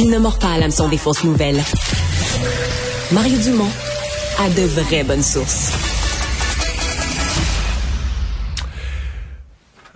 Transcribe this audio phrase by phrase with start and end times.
[0.00, 1.60] Il ne mord pas à l'hameçon des fausses nouvelles.
[3.10, 3.68] Mario Dumont
[4.38, 5.87] a de vraies bonnes sources.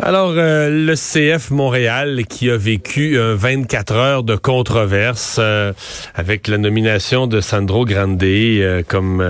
[0.04, 5.72] Alors, euh, le CF Montréal qui a vécu 24 heures de controverse euh,
[6.16, 9.24] avec la nomination de Sandro Grande euh, comme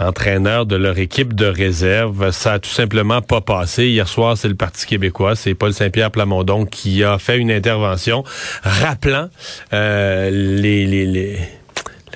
[0.00, 2.32] entraîneur de leur équipe de réserve.
[2.32, 3.86] Ça a tout simplement pas passé.
[3.86, 8.24] Hier soir, c'est le Parti québécois, c'est Paul Saint-Pierre Plamondon qui a fait une intervention
[8.64, 9.28] rappelant
[9.70, 11.38] les, les, les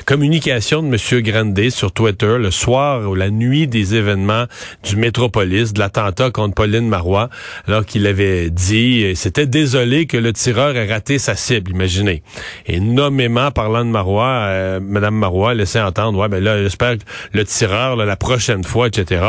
[0.05, 1.22] communication de M.
[1.22, 4.44] Grandet sur Twitter le soir ou la nuit des événements
[4.83, 7.30] du Métropolis, de l'attentat contre Pauline Marois,
[7.66, 12.22] alors qu'il avait dit, c'était désolé que le tireur ait raté sa cible, imaginez.
[12.66, 17.05] Et nommément parlant de Marois, euh, Mme Marois laissait entendre, ouais, ben là, j'espère que
[17.32, 19.25] le tireur, la prochaine fois, etc.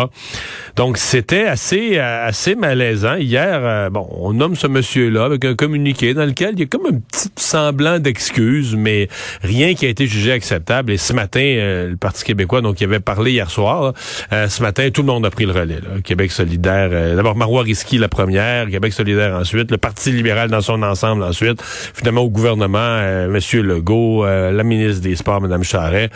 [0.75, 3.15] Donc, c'était assez, assez malaisant.
[3.15, 6.65] Hier, euh, bon, on nomme ce monsieur-là avec un communiqué dans lequel il y a
[6.65, 9.07] comme un petit semblant d'excuse, mais
[9.41, 12.85] rien qui a été jugé acceptable et ce matin, euh, le Parti québécois, donc, il
[12.85, 13.94] avait parlé hier soir.
[14.31, 15.80] Euh, ce matin, tout le monde a pris le relais.
[16.03, 16.89] Québec solidaire.
[16.91, 18.69] Euh, d'abord, Marois Risky, la première.
[18.69, 19.71] Québec solidaire ensuite.
[19.71, 21.61] Le Parti libéral dans son ensemble ensuite.
[21.63, 26.09] Finalement, au gouvernement, Monsieur Legault, la ministre des Sports, Mme Charret.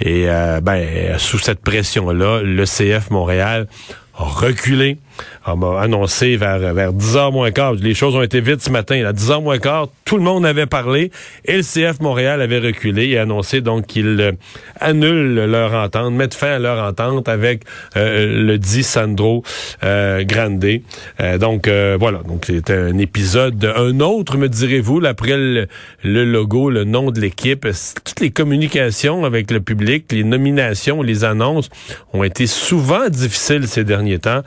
[0.00, 0.26] Et
[0.62, 3.66] ben, sous cette pression-là, le CF Montréal
[4.18, 4.98] a reculé
[5.46, 7.74] m'a annoncé vers, vers 10h moins quart.
[7.74, 9.04] Les choses ont été vite ce matin.
[9.04, 11.10] À 10h moins quart, tout le monde avait parlé
[11.44, 14.32] et le CF Montréal avait reculé et annoncé donc qu'ils euh,
[14.80, 17.62] annulent leur entente, mettent fin à leur entente avec
[17.96, 19.42] euh, le dit Sandro
[19.84, 20.64] euh, Grande.
[21.38, 21.68] donc
[21.98, 25.66] voilà, donc c'était un épisode, un autre, me direz-vous, après le,
[26.02, 27.66] le, logo, le nom de l'équipe,
[28.04, 31.68] toutes les communications avec le public, les nominations, les annonces
[32.12, 34.42] ont été souvent difficiles ces derniers temps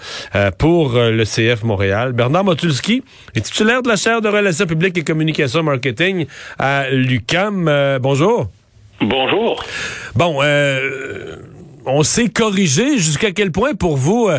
[0.60, 2.12] pour euh, le CF Montréal.
[2.12, 3.02] Bernard Motulski
[3.34, 6.28] est titulaire de la chaire de relations publiques et communication marketing
[6.60, 7.68] à l'UCAM?
[7.68, 8.50] Euh, bonjour.
[9.02, 9.64] Bonjour.
[10.16, 11.38] Bon, euh,
[11.86, 14.30] on s'est corrigé jusqu'à quel point pour vous,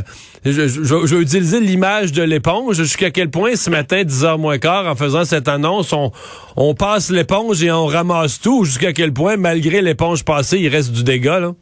[0.45, 4.95] je, vais utiliser l'image de l'éponge, jusqu'à quel point ce matin, 10h moins quart, en
[4.95, 6.13] faisant cette annonce, on,
[6.57, 10.93] on passe l'éponge et on ramasse tout, jusqu'à quel point, malgré l'éponge passée, il reste
[10.93, 11.55] du dégât, là?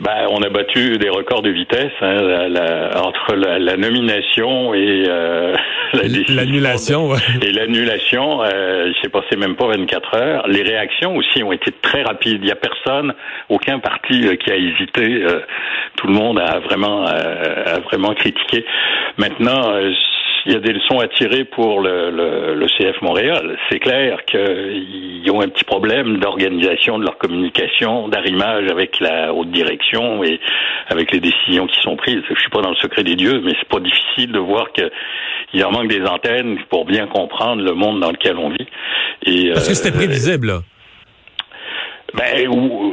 [0.00, 2.48] Ben, on a battu des records de vitesse hein,
[2.96, 5.54] entre la, nomination et euh,
[6.28, 7.14] l'annulation.
[7.40, 10.48] Et l'annulation, euh, il s'est passé même pas 24 heures.
[10.48, 12.40] Les réactions aussi ont été très rapides.
[12.42, 13.14] Il y a personne,
[13.48, 15.22] aucun parti euh, qui a hésité.
[15.24, 15.40] Euh,
[15.96, 18.64] tout le monde a vraiment, a vraiment critiqué.
[19.18, 19.74] Maintenant
[20.46, 23.56] il y a des leçons à tirer pour le, le, le CF Montréal.
[23.70, 29.50] C'est clair qu'ils ont un petit problème d'organisation de leur communication, d'arrimage avec la haute
[29.50, 30.40] direction et
[30.88, 32.22] avec les décisions qui sont prises.
[32.28, 34.90] Je suis pas dans le secret des dieux, mais c'est pas difficile de voir qu'il
[35.54, 38.66] y en manque des antennes pour bien comprendre le monde dans lequel on vit.
[39.24, 40.48] Et, Parce que c'était euh, prévisible.
[40.48, 40.58] Là.
[42.14, 42.46] Ben,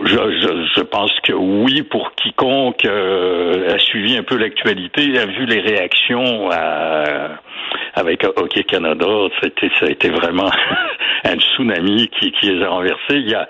[0.06, 5.26] je, je, je, pense que oui, pour quiconque euh, a suivi un peu l'actualité, a
[5.26, 6.50] vu les réactions
[7.96, 9.06] avec Hockey Canada,
[9.42, 10.50] c'était, ça a été vraiment
[11.26, 13.16] un tsunami qui, qui les a renversés.
[13.16, 13.48] Il y a,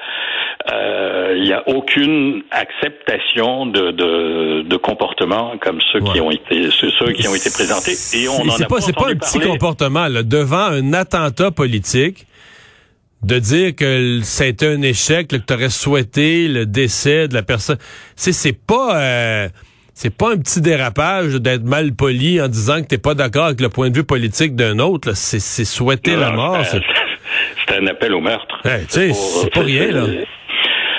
[0.71, 6.69] euh, il y a aucune acceptation de, de, de comportements comme ceux qui ont été
[6.71, 7.93] ceux, ceux, qui ont été présentés.
[8.17, 12.25] Et on en a pas, c'est pas un petit comportement là, devant un attentat politique
[13.23, 17.77] de dire que c'est un échec, que tu aurais souhaité le décès de la personne.
[18.15, 19.49] C'est c'est pas euh,
[19.93, 23.59] c'est pas un petit dérapage d'être mal poli en disant que t'es pas d'accord avec
[23.59, 25.11] le point de vue politique d'un autre.
[25.13, 26.57] C'est souhaiter la mort.
[27.67, 28.59] C'est un appel au meurtre.
[28.87, 29.11] c'est
[29.53, 30.03] pas rien là.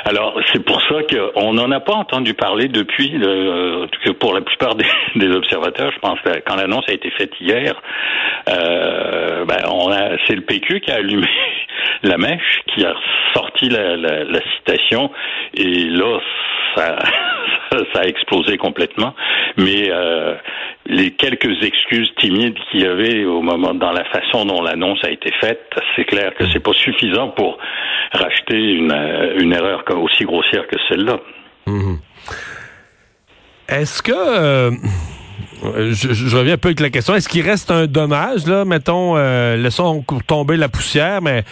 [0.04, 4.40] Alors, c'est pour ça qu'on n'en a pas entendu parler depuis, le, que pour la
[4.40, 7.80] plupart des, des, observateurs, je pense, quand l'annonce a été faite hier,
[8.48, 11.28] euh, ben, on a, c'est le PQ qui a allumé
[12.02, 12.94] la mèche, qui a
[13.34, 15.10] sorti la, citation,
[15.54, 16.18] et là,
[16.76, 16.98] ça,
[17.94, 19.14] a explosé complètement.
[19.56, 20.34] Mais euh,
[20.86, 25.10] les quelques excuses timides qu'il y avait au moment dans la façon dont l'annonce a
[25.10, 27.58] été faite, c'est clair que c'est pas suffisant pour
[28.12, 28.94] racheter une,
[29.38, 31.20] une erreur aussi grossière que celle-là.
[31.66, 31.98] Mhm.
[33.68, 34.70] Est-ce que euh,
[35.64, 37.14] Euh, je, je, reviens un peu avec la question.
[37.14, 38.64] Est-ce qu'il reste un dommage, là?
[38.64, 41.44] Mettons, euh, laissons tomber la poussière, mais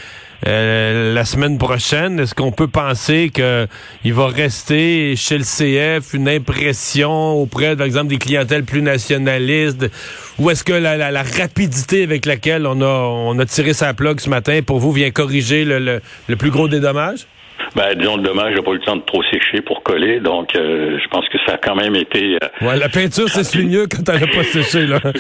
[0.46, 6.28] euh, la semaine prochaine, est-ce qu'on peut penser qu'il va rester chez le CF une
[6.28, 9.90] impression auprès, par exemple, des clientèles plus nationalistes?
[10.38, 14.30] Ou est-ce que la, rapidité avec laquelle on a, on a tiré sa plug ce
[14.30, 17.26] matin, pour vous, vient corriger le, le, le plus gros des dommages?
[17.74, 20.54] Ben, disons, le dommage n'a pas eu le temps de trop sécher pour coller, donc
[20.56, 22.38] euh, je pense que ça a quand même été...
[22.42, 24.98] Euh, ouais, la peinture, c'est mieux quand elle n'a pas séché, là.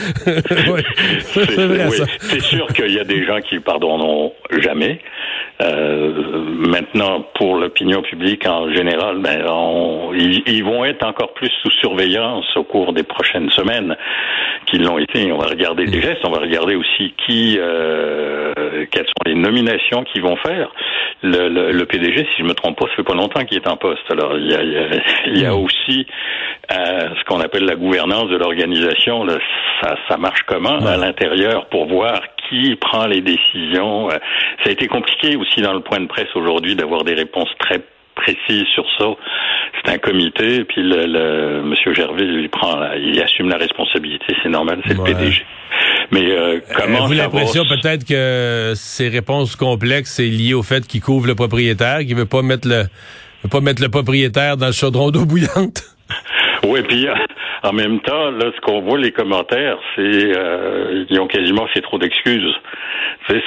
[1.20, 2.06] C'est vrai, oui.
[2.20, 5.00] C'est sûr qu'il y a des gens qui pardonneront jamais.
[5.60, 6.12] Euh,
[6.58, 9.44] maintenant, pour l'opinion publique en général, ben,
[10.14, 13.96] ils, vont être encore plus sous surveillance au cours des prochaines semaines
[14.66, 15.30] qu'ils l'ont été.
[15.32, 17.58] On va regarder les gestes, on va regarder aussi qui,
[18.90, 20.70] quelles sont les nominations qu'ils vont faire.
[21.22, 23.68] Le, le, le, PDG, si je me trompe pas, ça fait pas longtemps qu'il est
[23.68, 24.08] en poste.
[24.10, 24.62] Alors, il y a,
[25.26, 26.06] il y a, aussi
[26.72, 29.26] euh, ce qu'on appelle la gouvernance de l'organisation.
[29.82, 34.08] Ça, ça marche comment à l'intérieur pour voir qui prend les décisions.
[34.10, 34.18] Euh,
[34.62, 37.82] ça a été compliqué aussi dans le point de presse aujourd'hui d'avoir des réponses très
[38.14, 39.06] précises sur ça.
[39.84, 44.34] C'est un comité, et puis le, le Monsieur Gervais, il prend, il assume la responsabilité,
[44.42, 45.44] c'est normal, c'est le PDG.
[46.10, 50.86] Mais euh, euh comment Avez-vous l'impression peut-être que ces réponses complexes c'est lié au fait
[50.86, 52.84] qu'il couvre le propriétaire, qu'il veut pas mettre le
[53.44, 55.82] veut pas mettre le propriétaire dans le chaudron d'eau bouillante?
[56.66, 57.06] Oui, puis
[57.62, 60.02] en même temps, là, ce qu'on voit les commentaires, c'est
[60.36, 62.54] euh, ils ont quasiment fait trop d'excuses.
[63.28, 63.42] C'est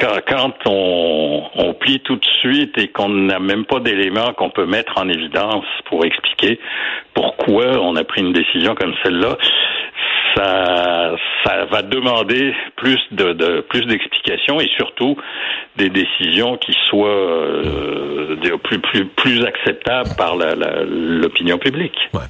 [0.00, 4.50] quand, quand on, on plie tout de suite et qu'on n'a même pas d'éléments qu'on
[4.50, 6.58] peut mettre en évidence pour expliquer
[7.14, 9.36] pourquoi on a pris une décision comme celle-là,
[10.34, 15.16] ça, ça va demander plus de, de plus d'explications et surtout
[15.76, 21.96] des décisions qui soient euh, plus, plus, plus acceptables par l'opinion publique.
[22.14, 22.20] Ouais.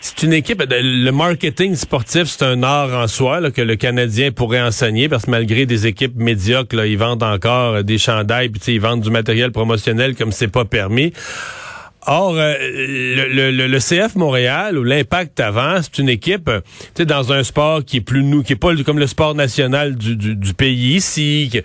[0.00, 0.60] C'est une équipe.
[0.68, 5.26] Le marketing sportif, c'est un art en soi là, que le Canadien pourrait enseigner parce
[5.26, 9.10] que malgré des équipes médiocres, là, ils vendent encore des chandails, puis ils vendent du
[9.10, 11.12] matériel promotionnel comme c'est pas permis.
[12.06, 16.60] Or, euh, le, CF Montréal ou l'Impact avant, c'est une équipe, euh,
[16.96, 19.94] tu dans un sport qui est plus nous, qui est pas comme le sport national
[19.94, 21.60] du, du, pays ici, qui,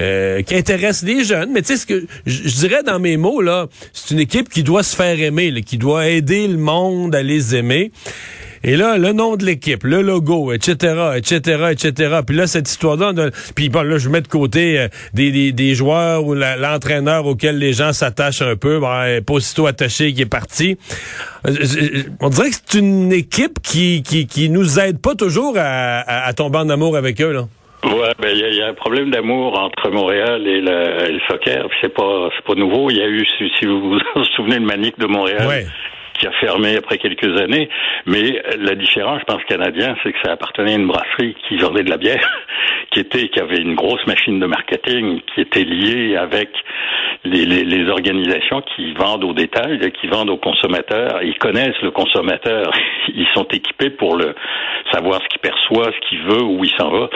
[0.00, 1.50] euh, qui, intéresse les jeunes.
[1.52, 4.62] Mais tu sais, ce que je dirais dans mes mots là, c'est une équipe qui
[4.62, 7.90] doit se faire aimer, qui doit aider le monde à les aimer.
[8.62, 12.20] Et là, le nom de l'équipe, le logo, etc., etc., etc.
[12.26, 13.12] Puis là, cette histoire-là,
[13.56, 17.72] puis bon, là, je mets de côté euh, des, des, joueurs ou l'entraîneur auquel les
[17.72, 20.76] gens s'attachent un peu, ben, pas aussitôt attaché qui est parti.
[21.46, 21.52] Euh,
[22.20, 26.32] on dirait que c'est une équipe qui, qui, qui nous aide pas toujours à, à,
[26.34, 27.44] tomber en amour avec eux, là.
[27.82, 31.66] Ouais, ben il y, a un problème d'amour entre Montréal et le, le soccer.
[31.80, 32.90] C'est pas c'est pas nouveau.
[32.90, 35.48] Il y a eu, si, vous vous souvenez, le Manique de Montréal.
[35.48, 35.64] Ouais
[36.20, 37.68] qui a fermé après quelques années.
[38.06, 41.82] Mais la différence, je pense, canadien, c'est que ça appartenait à une brasserie qui vendait
[41.82, 42.28] de la bière,
[42.90, 46.50] qui était, qui avait une grosse machine de marketing, qui était liée avec
[47.24, 51.22] les, les, les organisations qui vendent au détail, qui vendent aux consommateurs.
[51.22, 52.70] Ils connaissent le consommateur.
[53.08, 54.34] Ils sont équipés pour le
[54.92, 57.08] savoir ce qu'il perçoit, ce qu'il veut, où il s'en va.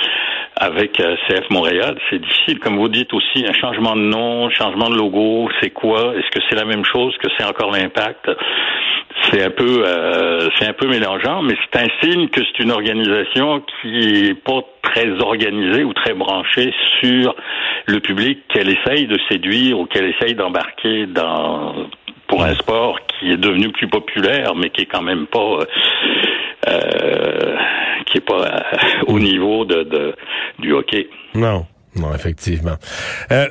[0.57, 2.59] Avec euh, CF Montréal, c'est difficile.
[2.61, 6.15] Comme vous dites aussi, un changement de nom, changement de logo, c'est quoi?
[6.17, 8.31] Est-ce que c'est la même chose que c'est encore l'impact?
[9.31, 12.71] C'est un peu euh, c'est un peu mélangeant, mais c'est un signe que c'est une
[12.71, 17.35] organisation qui est pas très organisée ou très branchée sur
[17.87, 21.75] le public qu'elle essaye de séduire ou qu'elle essaye d'embarquer dans
[22.27, 25.59] pour un sport qui est devenu plus populaire, mais qui est quand même pas
[26.69, 27.57] euh,
[28.07, 28.61] qui est pas euh,
[29.07, 30.15] au niveau de, de,
[30.59, 31.09] du hockey.
[31.35, 32.77] Non, non, effectivement.
[33.31, 33.47] Euh,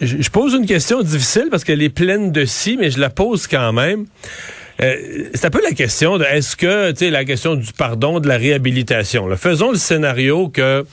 [0.00, 3.46] je pose une question difficile parce qu'elle est pleine de si, mais je la pose
[3.46, 4.06] quand même.
[4.80, 8.20] Euh, c'est un peu la question de est-ce que, tu sais, la question du pardon,
[8.20, 9.28] de la réhabilitation.
[9.36, 10.84] Faisons le scénario que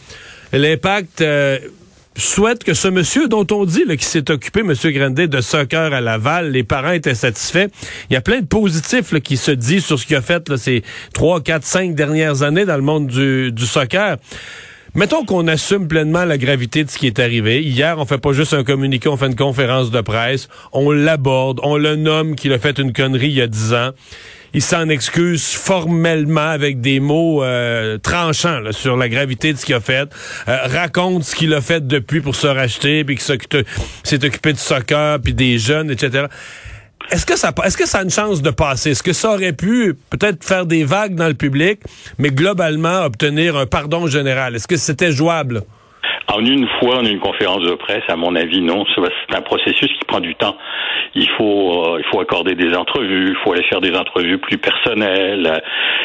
[0.52, 1.60] l'impact euh,
[2.18, 6.02] souhaite que ce monsieur dont on dit qui s'est occupé, monsieur Grandet, de soccer à
[6.02, 7.68] Laval, les parents étaient satisfaits.
[8.10, 10.58] Il y a plein de positifs qui se disent sur ce qu'il a fait là,
[10.58, 14.18] ces trois, quatre, cinq dernières années dans le monde du, du soccer.
[14.96, 17.62] Mettons qu'on assume pleinement la gravité de ce qui est arrivé.
[17.62, 21.60] Hier, on fait pas juste un communiqué, on fait une conférence de presse, on l'aborde,
[21.64, 23.90] on le nomme qu'il a fait une connerie il y a dix ans.
[24.54, 29.76] Il s'en excuse formellement avec des mots euh, tranchants sur la gravité de ce qu'il
[29.76, 30.10] a fait,
[30.48, 33.66] euh, raconte ce qu'il a fait depuis pour se racheter, puis qu'il
[34.04, 36.28] s'est occupé de soccer, puis des jeunes, etc.
[37.12, 38.92] Est-ce que ça a une chance de passer?
[38.92, 41.80] Est-ce que ça aurait pu peut-être faire des vagues dans le public,
[42.18, 44.56] mais globalement obtenir un pardon général?
[44.56, 45.64] Est-ce que c'était jouable?
[46.28, 48.84] En une fois, en une conférence de presse, à mon avis, non.
[48.96, 50.58] C'est un processus qui prend du temps.
[51.14, 54.58] Il faut, euh, il faut accorder des entrevues, il faut aller faire des entrevues plus
[54.58, 55.62] personnelles.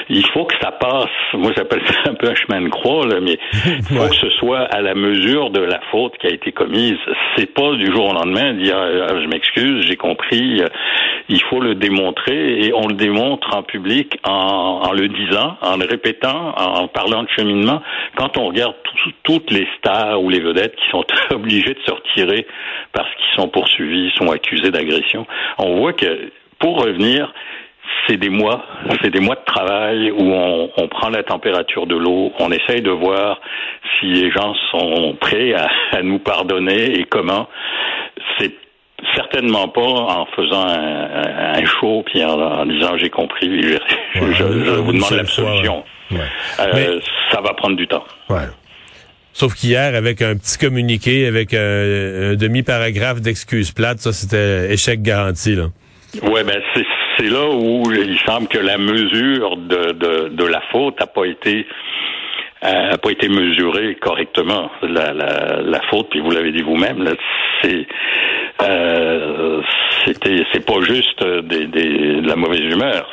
[0.09, 1.09] Il faut que ça passe.
[1.35, 4.61] Moi, j'appelle ça un peu un chemin de croix, mais il faut que ce soit
[4.61, 6.99] à la mesure de la faute qui a été commise.
[7.37, 10.63] C'est pas du jour au lendemain dire, ah, je m'excuse, j'ai compris.
[11.33, 15.87] Il faut le démontrer et on le démontre en public en, le disant, en le
[15.87, 17.81] répétant, en parlant de cheminement.
[18.17, 18.75] Quand on regarde
[19.23, 22.47] toutes les stars ou les vedettes qui sont obligées de se retirer
[22.93, 25.25] parce qu'ils sont poursuivis, sont accusés d'agression,
[25.59, 27.33] on voit que pour revenir,
[28.09, 28.65] c'est des mois,
[29.01, 32.91] c'est des mois de travail où on, prend la température de l'eau, on essaye de
[32.91, 33.41] voir
[33.99, 37.49] si les gens sont prêts à, nous pardonner et comment.
[39.31, 43.63] Certainement pas en faisant un, un show puis en, en disant j'ai compris,
[44.15, 45.85] je, je, je vous demande l'absolution.
[46.11, 46.19] Ouais.
[46.61, 48.05] Euh, ça va prendre du temps.
[48.29, 48.49] Ouais.
[49.33, 51.59] Sauf qu'hier, avec un petit communiqué, avec un,
[52.33, 55.55] un demi-paragraphe d'excuses plates, ça c'était échec garanti.
[55.55, 55.67] Là.
[56.23, 56.85] Ouais, ben c'est
[57.17, 61.27] c'est là où il semble que la mesure de, de, de la faute n'a pas
[61.27, 61.67] été
[62.63, 64.71] a pas été mesurée correctement.
[64.83, 67.15] La, la, la faute, puis vous l'avez dit vous-même,
[67.63, 67.87] c'est
[68.63, 69.63] euh,
[70.05, 73.09] c'était c'est pas juste des, des, de la mauvaise humeur.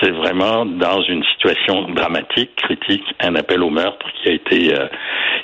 [0.00, 4.86] C'est vraiment dans une situation dramatique, critique, un appel au meurtre qui a été euh,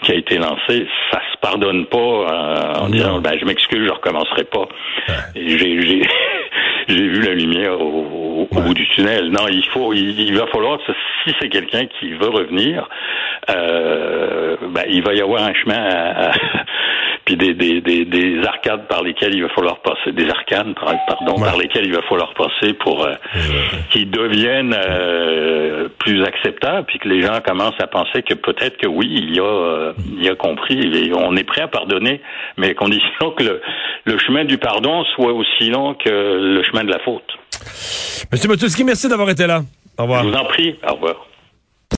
[0.03, 0.87] qui a été lancé.
[1.13, 4.67] Ça se pardonne pas euh, en disant ben je m'excuse, je recommencerai pas.
[5.09, 5.15] Ouais.
[5.35, 5.81] J'ai
[6.89, 8.63] j'ai vu la lumière au, au ouais.
[8.63, 9.31] bout du tunnel.
[9.31, 10.79] Non, il faut, il, il va falloir,
[11.25, 12.89] si c'est quelqu'un qui veut revenir,
[13.51, 16.33] euh, ben, il va y avoir un chemin à, à
[17.31, 21.37] puis des, des, des, des, arcades par lesquelles il va falloir passer, des arcanes, pardon,
[21.37, 21.45] ouais.
[21.45, 23.15] par lesquelles il va falloir passer pour euh,
[23.91, 28.89] qu'ils deviennent euh, plus acceptables, puis que les gens commencent à penser que peut-être que
[28.89, 32.21] oui, il y a, euh, il y a compris, et on est prêt à pardonner,
[32.57, 33.63] mais à condition que le,
[34.05, 37.23] le chemin du pardon soit aussi long que le chemin de la faute.
[38.33, 39.63] Monsieur Matuski, merci d'avoir été là.
[39.99, 40.25] Au revoir.
[40.25, 40.77] Je vous en prie.
[40.89, 41.30] Au revoir.